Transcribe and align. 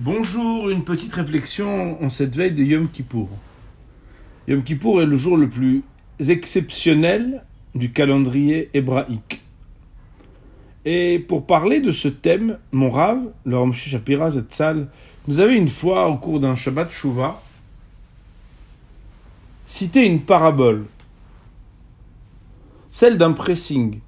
Bonjour, 0.00 0.70
une 0.70 0.84
petite 0.84 1.12
réflexion 1.12 2.00
en 2.00 2.08
cette 2.08 2.36
veille 2.36 2.52
de 2.52 2.62
Yom 2.62 2.88
Kippour. 2.88 3.28
Yom 4.46 4.62
Kippour 4.62 5.02
est 5.02 5.06
le 5.06 5.16
jour 5.16 5.36
le 5.36 5.48
plus 5.48 5.82
exceptionnel 6.20 7.42
du 7.74 7.90
calendrier 7.90 8.70
hébraïque. 8.74 9.42
Et 10.84 11.18
pour 11.18 11.46
parler 11.46 11.80
de 11.80 11.90
ce 11.90 12.06
thème, 12.06 12.58
mon 12.70 12.90
rave, 12.90 13.32
le 13.44 13.58
Ramshi 13.58 13.90
Shapira 13.90 14.30
Zetzal, 14.30 14.86
nous 15.26 15.40
avait 15.40 15.56
une 15.56 15.68
fois, 15.68 16.08
au 16.08 16.16
cours 16.16 16.38
d'un 16.38 16.54
Shabbat 16.54 16.92
Shuvah, 16.92 17.42
cité 19.64 20.06
une 20.06 20.20
parabole, 20.20 20.86
celle 22.92 23.18
d'un 23.18 23.32
pressing, 23.32 23.98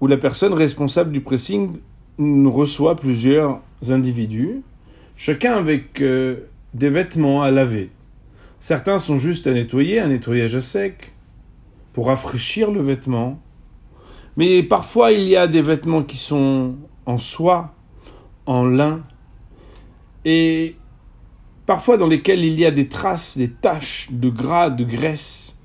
où 0.00 0.06
la 0.06 0.16
personne 0.16 0.54
responsable 0.54 1.10
du 1.10 1.22
pressing 1.22 1.80
reçoit 2.20 2.94
plusieurs 2.94 3.60
individus 3.88 4.62
chacun 5.24 5.54
avec 5.54 6.02
euh, 6.02 6.48
des 6.74 6.88
vêtements 6.88 7.42
à 7.42 7.52
laver. 7.52 7.90
Certains 8.58 8.98
sont 8.98 9.18
juste 9.18 9.46
à 9.46 9.52
nettoyer, 9.52 10.00
un 10.00 10.08
nettoyage 10.08 10.56
à 10.56 10.60
sec, 10.60 11.12
pour 11.92 12.08
rafraîchir 12.08 12.72
le 12.72 12.82
vêtement. 12.82 13.40
Mais 14.36 14.64
parfois, 14.64 15.12
il 15.12 15.28
y 15.28 15.36
a 15.36 15.46
des 15.46 15.62
vêtements 15.62 16.02
qui 16.02 16.16
sont 16.16 16.74
en 17.06 17.18
soie, 17.18 17.72
en 18.46 18.64
lin, 18.64 19.02
et 20.24 20.74
parfois 21.66 21.98
dans 21.98 22.08
lesquels 22.08 22.44
il 22.44 22.58
y 22.58 22.64
a 22.64 22.72
des 22.72 22.88
traces, 22.88 23.38
des 23.38 23.52
taches 23.52 24.08
de 24.10 24.28
gras, 24.28 24.70
de 24.70 24.82
graisse, 24.82 25.56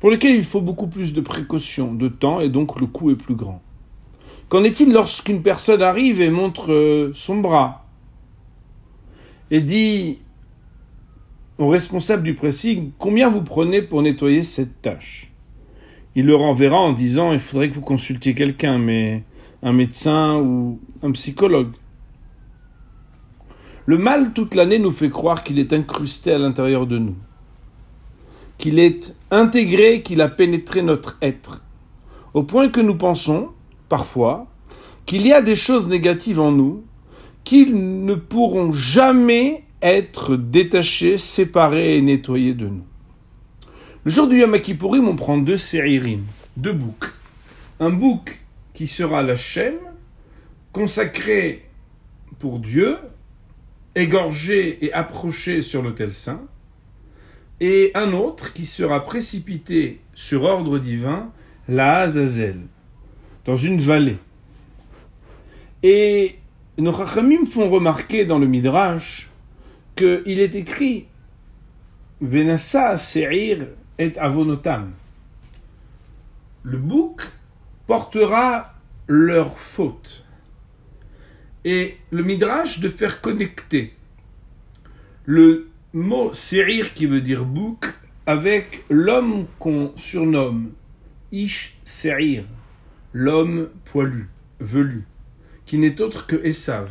pour 0.00 0.10
lesquels 0.10 0.36
il 0.36 0.44
faut 0.44 0.60
beaucoup 0.60 0.88
plus 0.88 1.14
de 1.14 1.22
précautions, 1.22 1.94
de 1.94 2.08
temps, 2.08 2.40
et 2.40 2.50
donc 2.50 2.78
le 2.78 2.86
coût 2.86 3.10
est 3.10 3.16
plus 3.16 3.36
grand. 3.36 3.62
Qu'en 4.50 4.64
est-il 4.64 4.92
lorsqu'une 4.92 5.40
personne 5.40 5.80
arrive 5.80 6.20
et 6.20 6.28
montre 6.28 6.70
euh, 6.70 7.10
son 7.14 7.36
bras? 7.36 7.86
Et 9.50 9.60
dit 9.60 10.18
au 11.58 11.68
responsable 11.68 12.22
du 12.22 12.34
pressing 12.34 12.92
combien 12.98 13.28
vous 13.28 13.42
prenez 13.42 13.82
pour 13.82 14.02
nettoyer 14.02 14.42
cette 14.42 14.80
tâche? 14.80 15.30
Il 16.14 16.26
le 16.26 16.34
renverra 16.34 16.78
en 16.78 16.92
disant 16.92 17.32
il 17.32 17.38
faudrait 17.38 17.68
que 17.68 17.74
vous 17.74 17.80
consultiez 17.80 18.34
quelqu'un, 18.34 18.78
mais 18.78 19.22
un 19.62 19.72
médecin 19.72 20.38
ou 20.38 20.80
un 21.02 21.12
psychologue. 21.12 21.72
Le 23.86 23.98
mal 23.98 24.32
toute 24.32 24.54
l'année 24.54 24.78
nous 24.78 24.90
fait 24.90 25.10
croire 25.10 25.44
qu'il 25.44 25.58
est 25.58 25.72
incrusté 25.72 26.32
à 26.32 26.38
l'intérieur 26.38 26.86
de 26.86 26.98
nous, 26.98 27.16
qu'il 28.58 28.78
est 28.78 29.16
intégré, 29.30 30.02
qu'il 30.02 30.20
a 30.20 30.28
pénétré 30.28 30.82
notre 30.82 31.16
être, 31.22 31.62
au 32.34 32.42
point 32.42 32.68
que 32.68 32.80
nous 32.80 32.96
pensons, 32.96 33.48
parfois, 33.88 34.46
qu'il 35.06 35.26
y 35.26 35.32
a 35.32 35.42
des 35.42 35.56
choses 35.56 35.88
négatives 35.88 36.40
en 36.40 36.52
nous 36.52 36.84
qu'ils 37.44 38.04
ne 38.04 38.14
pourront 38.14 38.72
jamais 38.72 39.64
être 39.82 40.36
détachés, 40.36 41.18
séparés 41.18 41.96
et 41.96 42.02
nettoyés 42.02 42.54
de 42.54 42.66
nous. 42.66 42.84
Le 44.04 44.10
jour 44.10 44.28
du 44.28 44.38
Yom 44.38 44.58
Kippourim, 44.60 45.08
on 45.08 45.16
prend 45.16 45.38
deux 45.38 45.56
séririm, 45.56 46.24
deux 46.56 46.72
boucs. 46.72 47.12
Un 47.80 47.90
bouc 47.90 48.38
qui 48.74 48.86
sera 48.86 49.22
la 49.22 49.36
chaîne, 49.36 49.78
consacré 50.72 51.66
pour 52.38 52.58
Dieu, 52.58 52.96
égorgé 53.94 54.84
et 54.84 54.92
approché 54.92 55.62
sur 55.62 55.82
l'autel 55.82 56.12
saint, 56.12 56.42
et 57.60 57.90
un 57.94 58.12
autre 58.12 58.52
qui 58.52 58.64
sera 58.64 59.04
précipité 59.04 60.00
sur 60.14 60.44
ordre 60.44 60.78
divin, 60.78 61.30
la 61.68 61.98
Azazel, 61.98 62.60
dans 63.44 63.56
une 63.56 63.80
vallée. 63.80 64.16
Et 65.82 66.36
nos 66.80 66.94
Chachamim 66.94 67.46
font 67.46 67.68
remarquer 67.68 68.24
dans 68.24 68.38
le 68.38 68.46
Midrash 68.46 69.28
qu'il 69.96 70.40
est 70.40 70.54
écrit 70.54 71.06
Venassa 72.20 72.96
Seir 72.96 73.66
et 73.98 74.12
Avonotam. 74.18 74.92
Le 76.62 76.78
bouc 76.78 77.22
portera 77.86 78.74
leur 79.08 79.58
faute. 79.58 80.24
Et 81.64 81.98
le 82.10 82.22
Midrash 82.22 82.80
de 82.80 82.88
faire 82.88 83.20
connecter 83.20 83.94
le 85.24 85.68
mot 85.92 86.32
Seir 86.32 86.94
qui 86.94 87.06
veut 87.06 87.20
dire 87.20 87.44
bouc 87.44 87.94
avec 88.26 88.84
l'homme 88.88 89.46
qu'on 89.58 89.92
surnomme 89.96 90.72
Ish 91.32 91.78
Seir, 91.84 92.44
l'homme 93.12 93.68
poilu, 93.84 94.28
velu 94.60 95.04
qui 95.70 95.78
n'est 95.78 96.00
autre 96.00 96.26
que 96.26 96.34
Esav. 96.44 96.88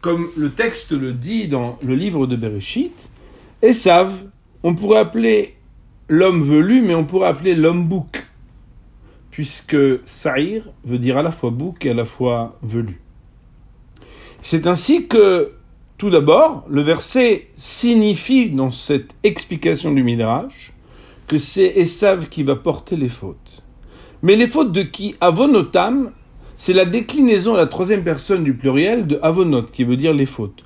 Comme 0.00 0.30
le 0.36 0.50
texte 0.50 0.90
le 0.90 1.12
dit 1.12 1.46
dans 1.46 1.78
le 1.84 1.94
livre 1.94 2.26
de 2.26 2.34
Bereshit, 2.34 3.10
Esav, 3.62 4.12
on 4.64 4.74
pourrait 4.74 4.98
appeler 4.98 5.54
l'homme 6.08 6.42
velu, 6.42 6.82
mais 6.82 6.96
on 6.96 7.04
pourrait 7.04 7.28
appeler 7.28 7.54
l'homme 7.54 7.86
bouc, 7.86 8.26
puisque 9.30 9.76
Saïr 10.04 10.64
veut 10.84 10.98
dire 10.98 11.16
à 11.16 11.22
la 11.22 11.30
fois 11.30 11.50
bouc 11.50 11.86
et 11.86 11.90
à 11.90 11.94
la 11.94 12.04
fois 12.04 12.58
velu. 12.64 13.00
C'est 14.40 14.66
ainsi 14.66 15.06
que, 15.06 15.52
tout 15.96 16.10
d'abord, 16.10 16.66
le 16.68 16.82
verset 16.82 17.50
signifie 17.54 18.50
dans 18.50 18.72
cette 18.72 19.14
explication 19.22 19.92
du 19.92 20.02
Midrash 20.02 20.72
que 21.28 21.38
c'est 21.38 21.72
Esav 21.76 22.28
qui 22.28 22.42
va 22.42 22.56
porter 22.56 22.96
les 22.96 23.08
fautes. 23.08 23.62
Mais 24.22 24.34
les 24.34 24.48
fautes 24.48 24.72
de 24.72 24.82
qui? 24.82 25.14
Avonotam 25.20 26.10
c'est 26.56 26.72
la 26.72 26.84
déclinaison 26.84 27.54
à 27.54 27.58
la 27.58 27.66
troisième 27.66 28.04
personne 28.04 28.44
du 28.44 28.54
pluriel 28.54 29.06
de 29.06 29.18
avonot, 29.22 29.62
qui 29.62 29.84
veut 29.84 29.96
dire 29.96 30.12
les 30.12 30.26
fautes. 30.26 30.64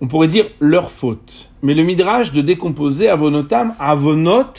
On 0.00 0.08
pourrait 0.08 0.28
dire 0.28 0.46
leurs 0.60 0.90
fautes. 0.90 1.50
Mais 1.62 1.74
le 1.74 1.82
midrash 1.82 2.32
de 2.32 2.42
décomposer 2.42 3.08
avonotam, 3.08 3.74
avonot 3.78 4.52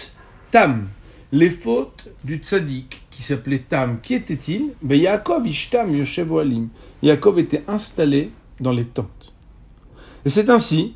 tam. 0.51 0.87
Les 1.31 1.49
fautes 1.49 2.07
du 2.23 2.37
tzaddik, 2.37 3.01
qui 3.17 3.23
s'appelait 3.23 3.63
Tam. 3.67 3.99
Qui 4.01 4.13
était-il? 4.13 4.73
Ben 4.83 4.99
Yaakov 4.99 5.47
Ishtam 5.47 5.95
Yoshev 5.95 6.31
Oalim. 6.31 6.69
Yaakov 7.01 7.39
était 7.39 7.63
installé 7.67 8.31
dans 8.59 8.71
les 8.71 8.85
tentes. 8.85 9.33
Et 10.23 10.29
c'est 10.29 10.51
ainsi 10.51 10.93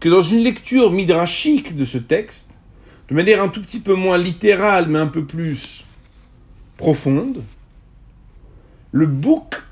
que 0.00 0.08
dans 0.08 0.22
une 0.22 0.40
lecture 0.40 0.90
midrashique 0.90 1.76
de 1.76 1.84
ce 1.84 1.98
texte, 1.98 2.58
de 3.10 3.14
manière 3.14 3.42
un 3.42 3.48
tout 3.48 3.60
petit 3.60 3.80
peu 3.80 3.94
moins 3.94 4.16
littérale, 4.16 4.86
mais 4.88 4.98
un 4.98 5.06
peu 5.06 5.24
plus 5.24 5.84
profonde, 6.78 7.42
le 8.92 9.06
bouc 9.06 9.62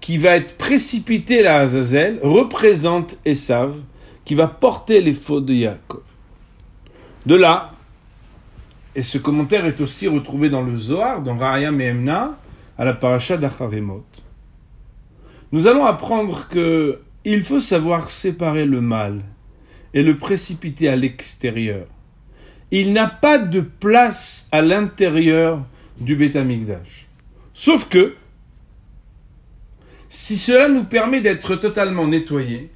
qui 0.00 0.18
va 0.18 0.36
être 0.36 0.56
précipité 0.56 1.46
à 1.46 1.58
Azazel 1.58 2.18
représente 2.22 3.18
Esav, 3.24 3.74
qui 4.24 4.34
va 4.34 4.48
porter 4.48 5.00
les 5.00 5.14
fautes 5.14 5.46
de 5.46 5.54
Yaakov. 5.54 6.02
De 7.26 7.34
là, 7.34 7.72
et 8.94 9.02
ce 9.02 9.18
commentaire 9.18 9.64
est 9.66 9.80
aussi 9.80 10.08
retrouvé 10.08 10.50
dans 10.50 10.62
le 10.62 10.76
Zohar, 10.76 11.22
dans 11.22 11.36
Raya 11.36 11.70
Mehemna, 11.70 12.38
à 12.76 12.84
la 12.84 12.94
paracha 12.94 13.36
d'Acharemot. 13.36 14.04
Nous 15.52 15.66
allons 15.66 15.84
apprendre 15.84 16.48
que 16.48 17.00
il 17.24 17.44
faut 17.44 17.60
savoir 17.60 18.10
séparer 18.10 18.64
le 18.64 18.80
mal 18.80 19.20
et 19.94 20.02
le 20.02 20.16
précipiter 20.16 20.88
à 20.88 20.96
l'extérieur. 20.96 21.86
Il 22.70 22.92
n'a 22.92 23.06
pas 23.06 23.38
de 23.38 23.60
place 23.60 24.48
à 24.50 24.62
l'intérieur 24.62 25.64
du 26.00 26.16
Beth 26.16 26.36
Sauf 27.54 27.88
que, 27.88 28.14
si 30.14 30.36
cela 30.36 30.68
nous 30.68 30.84
permet 30.84 31.22
d'être 31.22 31.56
totalement 31.56 32.06
nettoyés, 32.06 32.70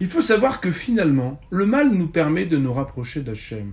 il 0.00 0.08
faut 0.08 0.22
savoir 0.22 0.62
que 0.62 0.72
finalement, 0.72 1.38
le 1.50 1.66
mal 1.66 1.90
nous 1.90 2.06
permet 2.06 2.46
de 2.46 2.56
nous 2.56 2.72
rapprocher 2.72 3.20
d'Hachem 3.20 3.72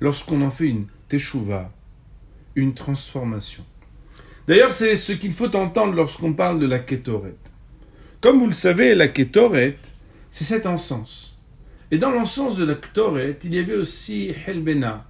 lorsqu'on 0.00 0.40
en 0.40 0.50
fait 0.50 0.68
une 0.68 0.86
teshuva, 1.06 1.70
une 2.54 2.72
transformation. 2.72 3.62
D'ailleurs, 4.48 4.72
c'est 4.72 4.96
ce 4.96 5.12
qu'il 5.12 5.32
faut 5.32 5.54
entendre 5.54 5.92
lorsqu'on 5.92 6.32
parle 6.32 6.58
de 6.58 6.64
la 6.64 6.78
kétoret. 6.78 7.34
Comme 8.22 8.38
vous 8.38 8.46
le 8.46 8.54
savez, 8.54 8.94
la 8.94 9.08
kétoret, 9.08 9.76
c'est 10.30 10.44
cet 10.44 10.64
encens. 10.64 11.38
Et 11.90 11.98
dans 11.98 12.10
l'encens 12.10 12.56
de 12.56 12.64
la 12.64 12.74
kétoret, 12.74 13.38
il 13.44 13.54
y 13.54 13.58
avait 13.58 13.76
aussi 13.76 14.32
helbena, 14.46 15.06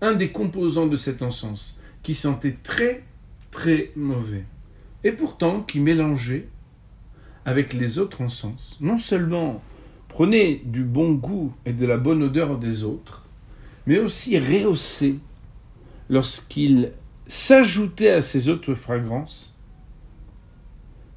un 0.00 0.14
des 0.14 0.32
composants 0.32 0.88
de 0.88 0.96
cet 0.96 1.22
encens, 1.22 1.80
qui 2.02 2.16
sentait 2.16 2.56
très, 2.64 3.04
très 3.52 3.92
mauvais 3.94 4.44
et 5.04 5.12
pourtant 5.12 5.60
qui 5.60 5.80
mélangeait 5.80 6.48
avec 7.44 7.74
les 7.74 7.98
autres 7.98 8.22
encens, 8.22 8.78
non 8.80 8.98
seulement 8.98 9.62
prenait 10.08 10.62
du 10.64 10.82
bon 10.82 11.12
goût 11.12 11.52
et 11.66 11.74
de 11.74 11.84
la 11.84 11.98
bonne 11.98 12.22
odeur 12.22 12.58
des 12.58 12.84
autres, 12.84 13.26
mais 13.86 13.98
aussi 13.98 14.38
rehaussait 14.38 15.16
lorsqu'il 16.08 16.92
s'ajoutait 17.26 18.10
à 18.10 18.22
ces 18.22 18.48
autres 18.48 18.74
fragrances 18.74 19.58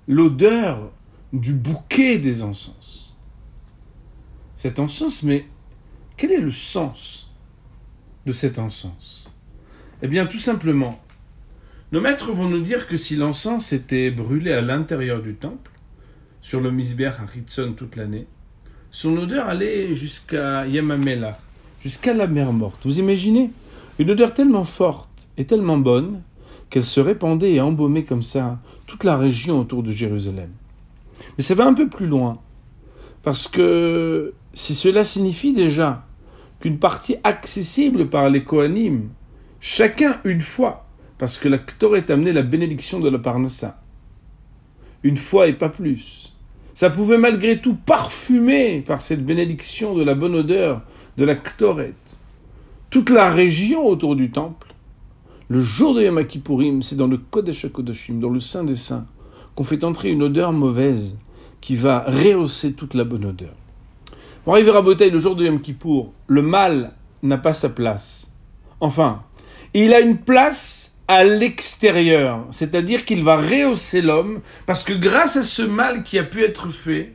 l'odeur 0.07 0.91
du 1.33 1.53
bouquet 1.53 2.17
des 2.17 2.43
encens. 2.43 3.17
Cet 4.55 4.79
encens, 4.79 5.23
mais 5.23 5.45
quel 6.15 6.31
est 6.31 6.41
le 6.41 6.51
sens 6.51 7.31
de 8.25 8.31
cet 8.31 8.57
encens? 8.57 9.29
Eh 10.01 10.07
bien, 10.07 10.25
tout 10.25 10.39
simplement, 10.39 10.99
nos 11.91 12.01
maîtres 12.01 12.31
vont 12.31 12.49
nous 12.49 12.61
dire 12.61 12.87
que 12.87 12.97
si 12.97 13.15
l'encens 13.15 13.71
était 13.73 14.11
brûlé 14.11 14.51
à 14.51 14.61
l'intérieur 14.61 15.21
du 15.21 15.35
temple, 15.35 15.71
sur 16.41 16.61
le 16.61 16.71
Misbeach 16.71 17.19
à 17.19 17.37
Hitzon 17.37 17.73
toute 17.73 17.95
l'année, 17.95 18.27
son 18.91 19.15
odeur 19.17 19.47
allait 19.47 19.93
jusqu'à 19.95 20.65
Yamamela, 20.65 21.39
jusqu'à 21.81 22.13
la 22.13 22.27
mer 22.27 22.53
morte. 22.53 22.85
Vous 22.85 22.99
imaginez? 22.99 23.51
Une 23.99 24.11
odeur 24.11 24.33
tellement 24.33 24.63
forte 24.63 25.27
et 25.37 25.45
tellement 25.45 25.77
bonne 25.77 26.21
qu'elle 26.69 26.83
se 26.83 26.99
répandait 26.99 27.53
et 27.53 27.61
embaumait 27.61 28.03
comme 28.03 28.23
ça 28.23 28.59
toute 28.85 29.03
la 29.03 29.17
région 29.17 29.59
autour 29.59 29.83
de 29.83 29.91
Jérusalem. 29.91 30.49
Mais 31.37 31.43
ça 31.43 31.55
va 31.55 31.65
un 31.65 31.73
peu 31.73 31.87
plus 31.89 32.07
loin, 32.07 32.39
parce 33.23 33.47
que 33.47 34.33
si 34.53 34.73
cela 34.73 35.03
signifie 35.03 35.53
déjà 35.53 36.05
qu'une 36.59 36.79
partie 36.79 37.17
accessible 37.23 38.09
par 38.09 38.29
les 38.29 38.43
Kohanim, 38.43 39.09
chacun 39.59 40.19
une 40.23 40.41
fois, 40.41 40.86
parce 41.17 41.37
que 41.37 41.49
la 41.49 41.57
Ktoret 41.57 42.11
amenait 42.11 42.33
la 42.33 42.41
bénédiction 42.41 42.99
de 42.99 43.09
la 43.09 43.19
Parnassa, 43.19 43.81
une 45.03 45.17
fois 45.17 45.47
et 45.47 45.53
pas 45.53 45.69
plus. 45.69 46.33
Ça 46.73 46.89
pouvait 46.89 47.17
malgré 47.17 47.59
tout 47.59 47.75
parfumer 47.75 48.81
par 48.81 49.01
cette 49.01 49.25
bénédiction 49.25 49.95
de 49.95 50.03
la 50.03 50.13
bonne 50.13 50.35
odeur 50.35 50.83
de 51.17 51.25
la 51.25 51.35
Ktoret 51.35 51.95
toute 52.89 53.09
la 53.09 53.29
région 53.29 53.85
autour 53.85 54.15
du 54.15 54.31
temple. 54.31 54.73
Le 55.49 55.61
jour 55.61 55.93
de 55.93 56.01
Yom 56.01 56.25
Kippourim, 56.25 56.81
c'est 56.81 56.95
dans 56.95 57.07
le 57.07 57.17
Kodesh 57.17 57.71
Kodeshim, 57.71 58.19
dans 58.19 58.29
le 58.29 58.39
Saint 58.39 58.63
des 58.63 58.75
Saints, 58.75 59.05
qu'on 59.55 59.63
fait 59.63 59.83
entrer 59.83 60.11
une 60.11 60.23
odeur 60.23 60.53
mauvaise 60.53 61.19
qui 61.61 61.75
va 61.75 62.05
rehausser 62.07 62.73
toute 62.73 62.93
la 62.93 63.03
bonne 63.03 63.25
odeur. 63.25 63.53
Pour 64.43 64.53
arriver 64.53 64.71
à 64.71 64.81
Botay, 64.81 65.09
le 65.09 65.19
jour 65.19 65.35
de 65.35 65.45
Yom 65.45 65.61
Kippour, 65.61 66.13
le 66.27 66.41
mal 66.41 66.93
n'a 67.23 67.37
pas 67.37 67.53
sa 67.53 67.69
place. 67.69 68.31
Enfin, 68.79 69.23
il 69.73 69.93
a 69.93 69.99
une 69.99 70.17
place 70.17 70.96
à 71.07 71.23
l'extérieur, 71.23 72.45
c'est-à-dire 72.51 73.05
qu'il 73.05 73.23
va 73.23 73.37
rehausser 73.37 74.01
l'homme, 74.01 74.41
parce 74.65 74.83
que 74.83 74.93
grâce 74.93 75.37
à 75.37 75.43
ce 75.43 75.61
mal 75.61 76.03
qui 76.03 76.19
a 76.19 76.23
pu 76.23 76.43
être 76.43 76.71
fait, 76.71 77.13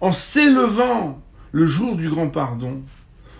en 0.00 0.12
s'élevant 0.12 1.22
le 1.52 1.64
jour 1.64 1.96
du 1.96 2.08
grand 2.08 2.28
pardon, 2.28 2.82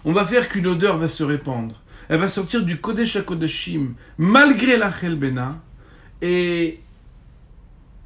on 0.05 0.13
va 0.13 0.25
faire 0.25 0.49
qu'une 0.49 0.67
odeur 0.67 0.99
va 0.99 1.09
se 1.09 1.25
répandre. 1.25 1.83
Elle 2.09 2.21
va 2.21 2.29
sortir 2.29 2.63
du 2.63 2.81
Kodesh 2.81 3.17
à 3.17 3.23
Kodeshim, 3.23 3.95
malgré 4.19 4.77
la 4.77 4.93
Chelbena, 4.93 5.61
et 6.21 6.81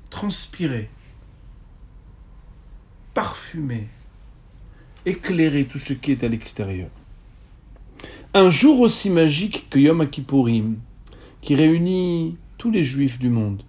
transpirer, 0.08 0.88
parfumer, 3.12 3.88
éclairer 5.05 5.64
tout 5.64 5.78
ce 5.78 5.93
qui 5.93 6.12
est 6.12 6.25
à 6.25 6.28
l'extérieur. 6.28 6.88
Un 8.32 8.49
jour 8.49 8.81
aussi 8.81 9.11
magique 9.11 9.69
que 9.69 9.78
Yom 9.78 10.08
Kippourim, 10.08 10.76
qui 11.47 11.55
réunit 11.55 12.37
tous 12.59 12.73
les 12.73 12.83
juifs 12.83 13.21
du 13.21 13.29
monde, 13.29 13.63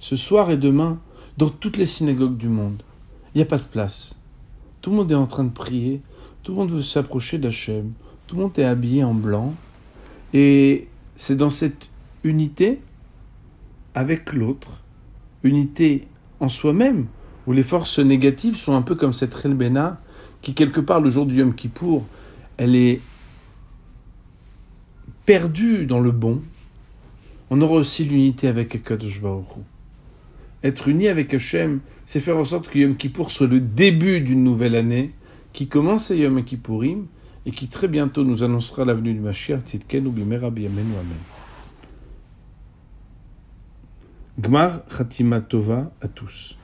ce 0.00 0.16
soir 0.16 0.50
et 0.50 0.56
demain, 0.56 0.98
dans 1.38 1.48
toutes 1.48 1.76
les 1.76 1.86
synagogues 1.86 2.36
du 2.36 2.48
monde. 2.48 2.82
Il 3.32 3.38
n'y 3.38 3.42
a 3.42 3.46
pas 3.46 3.58
de 3.58 3.62
place. 3.62 4.16
Tout 4.80 4.90
le 4.90 4.96
monde 4.96 5.12
est 5.12 5.14
en 5.14 5.28
train 5.28 5.44
de 5.44 5.52
prier, 5.52 6.00
tout 6.42 6.50
le 6.50 6.58
monde 6.58 6.72
veut 6.72 6.82
s'approcher 6.82 7.38
d'Hachem, 7.38 7.92
tout 8.26 8.34
le 8.34 8.42
monde 8.42 8.58
est 8.58 8.64
habillé 8.64 9.04
en 9.04 9.14
blanc, 9.14 9.54
et 10.32 10.88
c'est 11.14 11.36
dans 11.36 11.50
cette 11.50 11.88
unité 12.24 12.80
avec 13.94 14.32
l'autre, 14.32 14.82
unité 15.44 16.08
en 16.40 16.48
soi-même, 16.48 17.06
où 17.46 17.52
les 17.52 17.62
forces 17.62 18.00
négatives 18.00 18.56
sont 18.56 18.74
un 18.74 18.82
peu 18.82 18.96
comme 18.96 19.12
cette 19.12 19.34
Relbena, 19.34 20.00
qui 20.42 20.52
quelque 20.52 20.80
part 20.80 21.00
le 21.00 21.10
jour 21.10 21.26
du 21.26 21.36
Yom 21.36 21.54
Kippour, 21.54 22.04
elle 22.56 22.74
est 22.74 23.00
perdue 25.26 25.86
dans 25.86 26.00
le 26.00 26.10
bon, 26.10 26.42
on 27.50 27.60
aura 27.60 27.74
aussi 27.74 28.04
l'unité 28.04 28.48
avec 28.48 28.74
Akadosh 28.74 29.20
Être 30.62 30.88
uni 30.88 31.08
avec 31.08 31.34
Hachem, 31.34 31.80
c'est 32.04 32.20
faire 32.20 32.38
en 32.38 32.44
sorte 32.44 32.68
que 32.68 32.78
Yom 32.78 32.96
Kippour 32.96 33.30
soit 33.30 33.46
le 33.46 33.60
début 33.60 34.20
d'une 34.20 34.42
nouvelle 34.42 34.76
année 34.76 35.12
qui 35.52 35.68
commence 35.68 36.10
à 36.10 36.14
Yom 36.14 36.42
Kippourim 36.42 37.06
et 37.46 37.50
qui 37.50 37.68
très 37.68 37.88
bientôt 37.88 38.24
nous 38.24 38.42
annoncera 38.42 38.84
l'avenue 38.84 39.12
du 39.12 39.20
Mashiach 39.20 39.60
Tzidken 39.60 40.06
ou 40.06 40.10
Bimera 40.10 40.46
Amen 40.46 40.86
Gmar 44.40 44.84
Khatima 44.86 45.40
Tova 45.40 45.92
à 46.00 46.08
tous. 46.08 46.56